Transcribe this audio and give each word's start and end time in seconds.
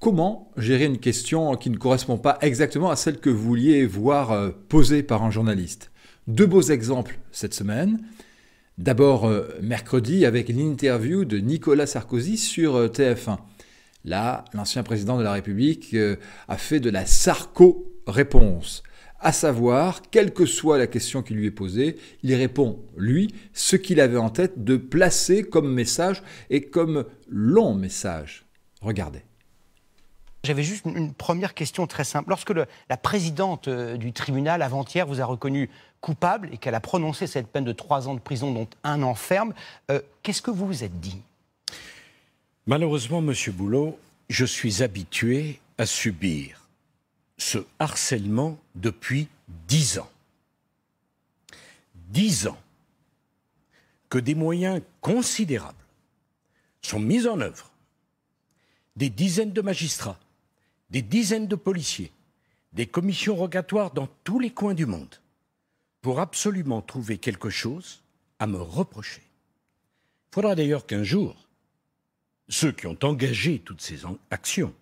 Comment 0.00 0.52
gérer 0.56 0.84
une 0.84 0.98
question 0.98 1.56
qui 1.56 1.70
ne 1.70 1.76
correspond 1.76 2.18
pas 2.18 2.38
exactement 2.40 2.88
à 2.88 2.94
celle 2.94 3.18
que 3.18 3.30
vous 3.30 3.42
vouliez 3.42 3.84
voir 3.84 4.30
euh, 4.30 4.50
posée 4.68 5.02
par 5.02 5.24
un 5.24 5.32
journaliste 5.32 5.90
Deux 6.28 6.46
beaux 6.46 6.62
exemples 6.62 7.18
cette 7.32 7.52
semaine. 7.52 7.98
D'abord 8.78 9.26
euh, 9.26 9.48
mercredi 9.60 10.24
avec 10.24 10.50
l'interview 10.50 11.24
de 11.24 11.38
Nicolas 11.38 11.88
Sarkozy 11.88 12.36
sur 12.36 12.76
euh, 12.76 12.86
TF1. 12.86 13.38
Là, 14.04 14.44
l'ancien 14.54 14.84
président 14.84 15.18
de 15.18 15.24
la 15.24 15.32
République 15.32 15.96
a 16.46 16.56
fait 16.56 16.78
de 16.78 16.88
la 16.88 17.04
Sarko-réponse 17.04 18.84
à 19.18 19.32
savoir, 19.32 20.02
quelle 20.12 20.32
que 20.32 20.46
soit 20.46 20.78
la 20.78 20.86
question 20.86 21.22
qui 21.22 21.34
lui 21.34 21.46
est 21.46 21.50
posée, 21.50 21.96
il 22.22 22.32
répond, 22.36 22.78
lui, 22.96 23.34
ce 23.52 23.74
qu'il 23.74 24.00
avait 24.00 24.16
en 24.16 24.30
tête 24.30 24.62
de 24.62 24.76
placer 24.76 25.42
comme 25.42 25.74
message 25.74 26.22
et 26.50 26.62
comme 26.62 27.04
long 27.28 27.74
message. 27.74 28.46
Regardez. 28.80 29.24
J'avais 30.44 30.62
juste 30.62 30.84
une 30.86 31.12
première 31.12 31.54
question 31.54 31.86
très 31.86 32.04
simple. 32.04 32.30
Lorsque 32.30 32.50
la 32.50 32.96
présidente 32.96 33.68
euh, 33.68 33.96
du 33.96 34.12
tribunal 34.12 34.62
avant-hier 34.62 35.06
vous 35.06 35.20
a 35.20 35.24
reconnu 35.24 35.68
coupable 36.00 36.48
et 36.52 36.58
qu'elle 36.58 36.76
a 36.76 36.80
prononcé 36.80 37.26
cette 37.26 37.48
peine 37.48 37.64
de 37.64 37.72
trois 37.72 38.08
ans 38.08 38.14
de 38.14 38.20
prison, 38.20 38.52
dont 38.52 38.68
un 38.84 39.02
an 39.02 39.14
ferme, 39.14 39.52
euh, 39.90 40.00
qu'est-ce 40.22 40.42
que 40.42 40.50
vous 40.50 40.66
vous 40.66 40.84
êtes 40.84 41.00
dit? 41.00 41.20
Malheureusement, 42.66 43.20
Monsieur 43.20 43.50
Boulot, 43.50 43.98
je 44.28 44.44
suis 44.44 44.82
habitué 44.82 45.60
à 45.76 45.86
subir 45.86 46.68
ce 47.36 47.58
harcèlement 47.78 48.58
depuis 48.74 49.28
dix 49.66 49.98
ans. 49.98 50.10
Dix 51.94 52.46
ans 52.46 52.58
que 54.08 54.18
des 54.18 54.34
moyens 54.34 54.82
considérables 55.00 55.76
sont 56.80 57.00
mis 57.00 57.26
en 57.26 57.40
œuvre, 57.40 57.70
des 58.96 59.10
dizaines 59.10 59.52
de 59.52 59.60
magistrats, 59.60 60.18
des 60.90 61.02
dizaines 61.02 61.46
de 61.48 61.56
policiers, 61.56 62.12
des 62.72 62.86
commissions 62.86 63.36
rogatoires 63.36 63.92
dans 63.92 64.08
tous 64.24 64.38
les 64.38 64.50
coins 64.50 64.74
du 64.74 64.86
monde, 64.86 65.16
pour 66.00 66.20
absolument 66.20 66.80
trouver 66.80 67.18
quelque 67.18 67.50
chose 67.50 68.02
à 68.38 68.46
me 68.46 68.60
reprocher. 68.60 69.22
Il 70.30 70.34
faudra 70.34 70.54
d'ailleurs 70.54 70.86
qu'un 70.86 71.02
jour, 71.02 71.48
ceux 72.48 72.72
qui 72.72 72.86
ont 72.86 72.98
engagé 73.02 73.58
toutes 73.58 73.80
ces 73.80 74.00
actions 74.30 74.72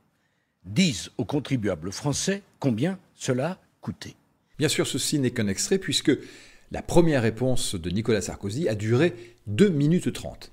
disent 0.64 1.10
aux 1.16 1.24
contribuables 1.24 1.92
français 1.92 2.42
combien 2.58 2.98
cela 3.14 3.58
coûtait. 3.80 4.14
Bien 4.58 4.68
sûr, 4.68 4.86
ceci 4.86 5.18
n'est 5.18 5.30
qu'un 5.30 5.48
extrait 5.48 5.78
puisque 5.78 6.12
la 6.70 6.82
première 6.82 7.22
réponse 7.22 7.74
de 7.74 7.90
Nicolas 7.90 8.20
Sarkozy 8.20 8.68
a 8.68 8.74
duré 8.74 9.34
2 9.46 9.68
minutes 9.68 10.12
30. 10.12 10.52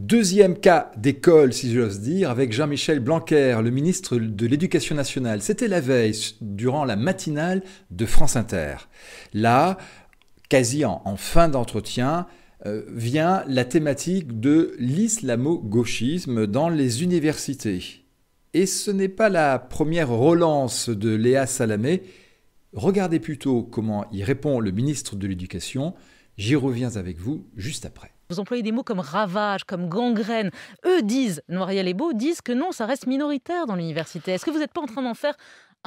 Deuxième 0.00 0.56
cas 0.56 0.92
d'école, 0.96 1.52
si 1.52 1.74
j'ose 1.74 1.98
dire, 1.98 2.30
avec 2.30 2.52
Jean-Michel 2.52 3.00
Blanquer, 3.00 3.58
le 3.60 3.70
ministre 3.70 4.16
de 4.16 4.46
l'Éducation 4.46 4.94
nationale. 4.94 5.42
C'était 5.42 5.66
la 5.66 5.80
veille, 5.80 6.36
durant 6.40 6.84
la 6.84 6.94
matinale 6.94 7.64
de 7.90 8.06
France 8.06 8.36
Inter. 8.36 8.76
Là, 9.34 9.76
quasi 10.48 10.84
en, 10.84 11.16
fin 11.16 11.48
d'entretien, 11.48 12.28
euh, 12.64 12.84
vient 12.92 13.42
la 13.48 13.64
thématique 13.64 14.38
de 14.38 14.76
l'islamo-gauchisme 14.78 16.46
dans 16.46 16.68
les 16.68 17.02
universités. 17.02 18.04
Et 18.54 18.66
ce 18.66 18.92
n'est 18.92 19.08
pas 19.08 19.30
la 19.30 19.58
première 19.58 20.10
relance 20.10 20.90
de 20.90 21.12
Léa 21.12 21.48
Salamé. 21.48 22.04
Regardez 22.72 23.18
plutôt 23.18 23.64
comment 23.64 24.08
y 24.12 24.22
répond 24.22 24.60
le 24.60 24.70
ministre 24.70 25.16
de 25.16 25.26
l'Éducation. 25.26 25.94
J'y 26.36 26.54
reviens 26.54 26.94
avec 26.94 27.18
vous 27.18 27.48
juste 27.56 27.84
après. 27.84 28.12
Vous 28.30 28.40
employez 28.40 28.62
des 28.62 28.72
mots 28.72 28.82
comme 28.82 29.00
ravage, 29.00 29.64
comme 29.64 29.88
gangrène. 29.88 30.50
Eux 30.84 31.00
disent, 31.00 31.42
Noiriel 31.48 31.88
et 31.88 31.94
Beau 31.94 32.12
disent 32.12 32.42
que 32.42 32.52
non, 32.52 32.72
ça 32.72 32.84
reste 32.84 33.06
minoritaire 33.06 33.66
dans 33.66 33.74
l'université. 33.74 34.32
Est-ce 34.32 34.44
que 34.44 34.50
vous 34.50 34.58
n'êtes 34.58 34.72
pas 34.72 34.82
en 34.82 34.86
train 34.86 35.02
d'en 35.02 35.14
faire 35.14 35.34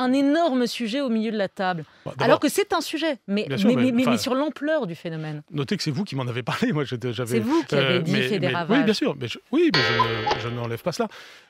un 0.02 0.13
énorme 0.13 0.67
sujet 0.67 1.01
au 1.01 1.09
milieu 1.09 1.31
de 1.31 1.38
la 1.38 1.47
table. 1.47 1.85
Bah, 2.06 2.13
Alors 2.19 2.39
que 2.39 2.50
c'est 2.50 2.73
un 2.73 2.81
sujet, 2.81 3.19
mais, 3.28 3.47
mais, 3.50 4.17
sur 4.17 4.35
l'ampleur 4.35 4.88
du 4.88 4.95
phénomène. 4.95 5.44
Notez 5.51 5.78
que 5.78 5.84
c'est 5.84 5.91
vous 5.91 6.03
qui 6.03 6.16
m'en 6.16 6.28
avez 6.28 6.44
parlé. 6.44 6.72
Moi, 6.73 6.84
C'est 6.85 7.39
vous 7.39 7.63
qui 7.63 7.75
avez 7.75 7.95
euh, 7.95 8.00
dit 8.00 8.22
fait 8.23 8.40
des 8.40 8.47
ravages. 8.47 8.79
Oui, 8.79 8.84
bien 8.84 8.94
sûr. 8.94 9.16
Mais 9.19 9.28
oui, 9.51 9.72
mais 9.73 10.40
je, 10.41 10.47
n'enlève 10.50 10.81
pas 10.81 10.91
cela. 10.91 11.07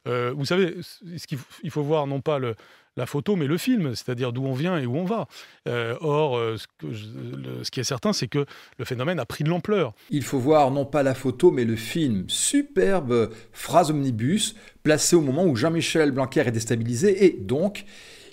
Euh, 0.08 0.34
vous 0.36 0.46
savez, 0.46 0.78
ce 0.82 1.28
qu'il 1.28 1.40
il 1.64 1.72
faut 1.72 1.84
voir 1.84 2.08
non 2.08 2.22
pas 2.22 2.40
le, 2.40 2.56
la 2.98 3.06
photo, 3.06 3.36
mais 3.36 3.48
le 3.48 3.58
film, 3.58 3.96
c'est-à-dire 3.96 4.34
d'où 4.34 4.46
on 4.46 4.54
vient 4.54 4.78
et 4.78 4.86
où 4.86 4.98
on 4.98 5.06
va. 5.06 5.28
Euh, 5.68 5.96
or, 6.02 6.38
euh, 6.38 6.58
ce, 6.58 7.72
qui 7.72 7.80
est 7.80 7.86
certain, 7.86 8.12
c'est 8.12 8.28
que 8.28 8.46
le 8.78 8.86
phénomène 8.86 9.20
a 9.20 9.26
pris 9.26 9.44
de 9.44 9.50
l'ampleur. 9.50 9.94
Il 10.10 10.24
faut 10.24 10.40
voir 10.40 10.72
non 10.72 10.86
pas 10.86 11.04
la 11.04 11.14
photo, 11.14 11.52
mais 11.52 11.64
le 11.64 11.76
film. 11.76 12.26
Superbe 12.28 13.32
phrase 13.54 13.92
omnibus, 13.92 14.56
placée 14.84 15.16
au 15.16 15.22
moment 15.22 15.46
où 15.46 15.56
Jean-Michel 15.56 16.12
Blanquer 16.12 16.42
est 16.42 16.52
déstabilisé, 16.52 17.26
et 17.26 17.38
donc, 17.40 17.86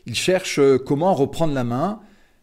il 0.08 0.14
cherche 0.14 0.58
euh, 0.58 0.78
comment 0.78 1.14
reprendre 1.14 1.54
la 1.54 1.64
main. 1.64 2.00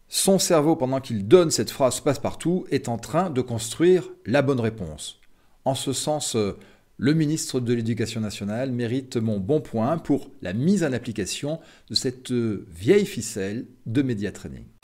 Son 0.08 0.38
cerveau, 0.38 0.76
pendant 0.76 1.00
qu'il 1.00 1.26
donne 1.26 1.50
cette 1.50 1.70
phrase 1.70 2.00
passe-partout, 2.00 2.64
est 2.70 2.88
en 2.88 2.96
train 2.96 3.28
de 3.28 3.40
construire 3.40 4.08
la 4.24 4.40
bonne 4.40 4.60
réponse. 4.60 5.20
En 5.64 5.74
ce 5.74 5.92
sens, 5.92 6.36
le 6.96 7.12
ministre 7.12 7.58
de 7.58 7.74
l'Éducation 7.74 8.20
nationale 8.20 8.70
mérite 8.70 9.16
mon 9.16 9.40
bon 9.40 9.60
point 9.60 9.98
pour 9.98 10.30
la 10.42 10.52
mise 10.52 10.84
en 10.84 10.92
application 10.92 11.58
de 11.90 11.96
cette 11.96 12.30
vieille 12.30 13.04
ficelle 13.04 13.66
de 13.84 14.02
média 14.02 14.30
training. 14.30 14.75